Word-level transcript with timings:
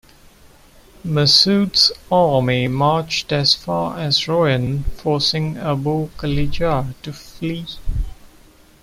Mas'ud's 1.05 1.91
army 2.11 2.67
marched 2.67 3.31
as 3.31 3.53
far 3.53 3.99
as 3.99 4.27
Royan, 4.27 4.81
forcing 4.97 5.57
Abu 5.59 6.09
Kalijar 6.17 6.95
to 7.03 7.13
flee. 7.13 7.67